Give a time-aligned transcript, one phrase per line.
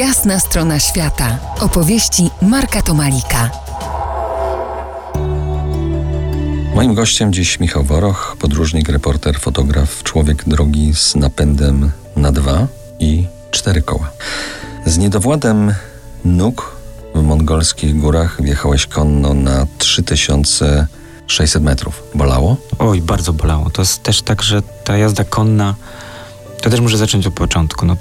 [0.00, 1.38] Jasna strona świata.
[1.60, 3.50] Opowieści Marka Tomalika.
[6.74, 12.66] Moim gościem dziś Michał Woroch, podróżnik, reporter, fotograf, człowiek drogi z napędem na dwa
[13.00, 14.10] i cztery koła.
[14.86, 15.74] Z niedowładem
[16.24, 16.76] nóg
[17.14, 22.02] w mongolskich górach wjechałeś konno na 3600 metrów.
[22.14, 22.56] Bolało?
[22.78, 23.70] Oj, bardzo bolało.
[23.70, 25.74] To jest też tak, że ta jazda konna,
[26.62, 27.86] to też muszę zacząć od początku.
[27.86, 27.96] No,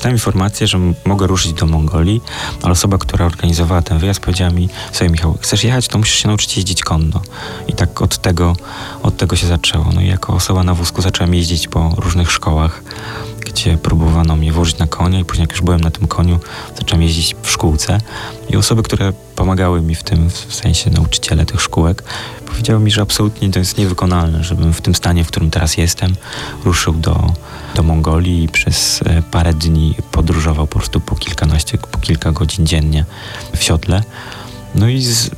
[0.00, 2.20] dostałem informację, że mogę ruszyć do Mongolii,
[2.62, 6.28] ale osoba, która organizowała ten wyjazd powiedziała mi, sobie Michał, chcesz jechać, to musisz się
[6.28, 7.22] nauczyć jeździć konno.
[7.68, 8.56] I tak od tego,
[9.02, 9.86] od tego się zaczęło.
[9.94, 12.82] No i jako osoba na wózku zacząłem jeździć po różnych szkołach
[13.52, 16.38] gdzie próbowano mnie włożyć na konia i później jak już byłem na tym koniu,
[16.78, 17.98] zacząłem jeździć w szkółce
[18.50, 22.02] i osoby, które pomagały mi w tym, w sensie nauczyciele tych szkółek,
[22.46, 26.14] powiedziały mi, że absolutnie to jest niewykonalne, żebym w tym stanie, w którym teraz jestem,
[26.64, 27.32] ruszył do,
[27.74, 32.66] do Mongolii i przez e, parę dni podróżował po prostu po kilkanaście, po kilka godzin
[32.66, 33.04] dziennie
[33.56, 34.02] w siodle.
[34.74, 35.30] No i z,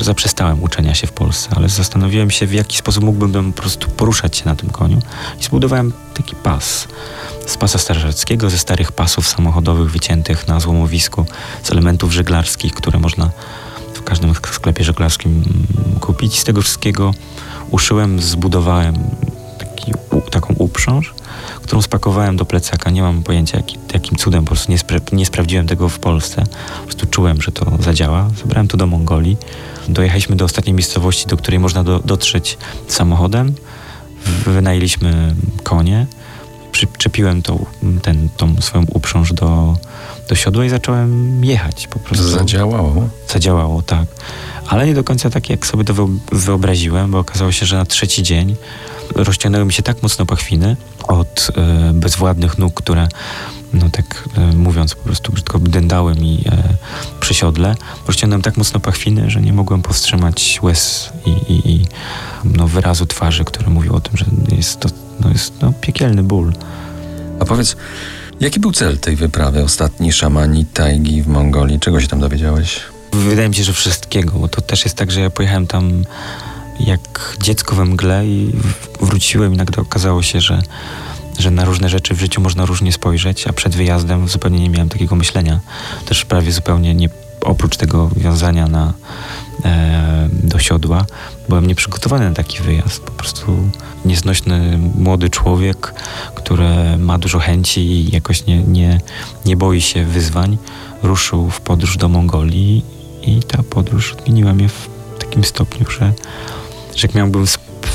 [0.00, 4.36] zaprzestałem uczenia się w Polsce, ale zastanowiłem się, w jaki sposób mógłbym po prostu poruszać
[4.36, 4.98] się na tym koniu
[5.40, 6.88] i zbudowałem taki pas
[7.46, 11.26] z pasa strażackiego, ze starych pasów samochodowych wyciętych na złomowisku,
[11.62, 13.30] z elementów żeglarskich, które można
[13.94, 15.44] w każdym sklepie żeglarskim
[16.00, 16.38] kupić.
[16.38, 17.14] Z tego wszystkiego
[17.70, 18.94] uszyłem, zbudowałem
[19.58, 19.92] taki,
[20.30, 21.14] taką uprząż,
[21.62, 22.90] którą spakowałem do plecaka.
[22.90, 26.44] Nie mam pojęcia, jaki, jakim cudem, po prostu nie, spra nie sprawdziłem tego w Polsce.
[26.80, 28.28] Po prostu czułem, że to zadziała.
[28.38, 29.36] Zabrałem to do Mongolii.
[29.88, 33.54] Dojechaliśmy do ostatniej miejscowości, do której można do, dotrzeć samochodem.
[34.46, 36.06] Wynajęliśmy konie
[36.72, 37.66] przyczepiłem tą,
[38.02, 39.76] ten, tą swoją uprząż do,
[40.28, 42.28] do siodła i zacząłem jechać po prostu.
[42.28, 43.08] Zadziałało?
[43.28, 44.06] Zadziałało, tak.
[44.68, 48.22] Ale nie do końca tak, jak sobie to wyobraziłem, bo okazało się, że na trzeci
[48.22, 48.56] dzień
[49.14, 50.76] rozciągnęły mi się tak mocno pachwiny
[51.08, 51.50] od
[51.90, 53.08] y, bezwładnych nóg, które
[53.72, 56.76] no tak y, mówiąc po prostu brzydko dędały mi e,
[57.20, 57.74] przy siodle.
[58.06, 61.86] Rozciągnąłem tak mocno pachwiny, że nie mogłem powstrzymać łez i, i, i
[62.74, 64.24] wyrazu twarzy, który mówił o tym, że
[64.56, 64.88] jest to
[65.20, 66.52] no, jest no, piekielny ból.
[67.40, 67.76] A powiedz,
[68.40, 69.64] jaki był cel tej wyprawy?
[69.64, 71.80] Ostatni szamani tajgi w Mongolii.
[71.80, 72.80] Czego się tam dowiedziałeś?
[73.12, 76.04] Wydaje mi się, że wszystkiego, bo to też jest tak, że ja pojechałem tam
[76.80, 78.52] jak dziecko we mgle i
[79.00, 80.62] wróciłem i nagle okazało się, że,
[81.38, 84.88] że na różne rzeczy w życiu można różnie spojrzeć, a przed wyjazdem zupełnie nie miałem
[84.88, 85.60] takiego myślenia.
[86.06, 87.08] Też prawie zupełnie nie,
[87.44, 88.92] oprócz tego wiązania na,
[89.64, 91.04] e, do siodła,
[91.48, 93.02] byłem nieprzygotowany na taki wyjazd.
[93.02, 93.56] Po prostu
[94.04, 95.94] nieznośny młody człowiek,
[96.34, 99.00] który ma dużo chęci i jakoś nie, nie,
[99.44, 100.58] nie boi się wyzwań,
[101.02, 102.84] ruszył w podróż do Mongolii
[103.22, 104.88] i ta podróż odmieniła mnie w
[105.18, 106.12] takim stopniu, że,
[106.96, 107.46] że jak miałbym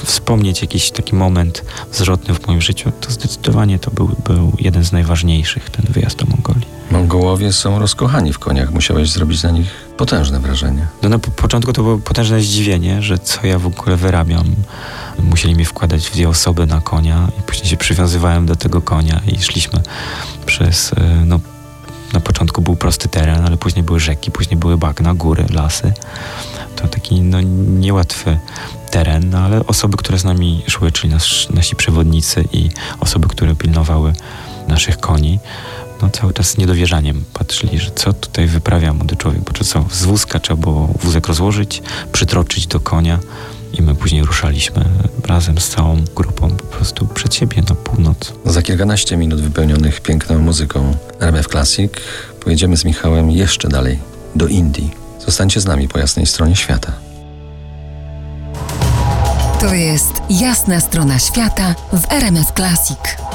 [0.05, 4.91] wspomnieć jakiś taki moment zwrotny w moim życiu, to zdecydowanie to był, był jeden z
[4.91, 6.78] najważniejszych, ten wyjazd do Mongolii.
[6.91, 8.71] Mongołowie są rozkochani w koniach.
[8.71, 9.67] Musiałeś zrobić na nich
[9.97, 10.87] potężne wrażenie.
[11.03, 14.45] No na początku to było potężne zdziwienie, że co ja w ogóle wyrabiam.
[15.23, 19.43] Musieli mi wkładać dwie osoby na konia i później się przywiązywałem do tego konia i
[19.43, 19.81] szliśmy
[20.45, 21.39] przez, e, no
[22.13, 25.93] na początku był prosty teren, ale później były rzeki, później były bagna, góry, lasy.
[26.75, 27.41] To taki no,
[27.79, 28.39] niełatwy
[28.91, 32.69] teren, no, ale osoby, które z nami szły, czyli nas, nasi przewodnicy i
[32.99, 34.13] osoby, które pilnowały
[34.67, 35.39] naszych koni,
[36.01, 40.03] no cały czas z niedowierzaniem patrzyli, że co tutaj wyprawia młody człowiek, bo co, z
[40.03, 43.19] wózka trzeba było wózek rozłożyć, przytroczyć do konia
[43.73, 44.85] i my później ruszaliśmy
[45.25, 48.33] razem z całą grupą po prostu przed siebie na północ.
[48.45, 51.91] Za kilkanaście minut wypełnionych piękną muzyką RMF Classic
[52.39, 53.99] pojedziemy z Michałem jeszcze dalej,
[54.35, 54.91] do Indii.
[55.25, 56.91] Zostańcie z nami po jasnej stronie świata.
[59.59, 63.28] To jest jasna strona świata w RMS Classic.